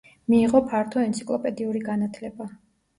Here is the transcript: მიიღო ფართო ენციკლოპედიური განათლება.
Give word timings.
მიიღო 0.33 0.61
ფართო 0.71 1.05
ენციკლოპედიური 1.11 1.85
განათლება. 1.93 2.55